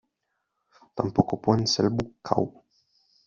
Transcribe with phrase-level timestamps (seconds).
[0.95, 2.53] Tampoco pueden ser buscados.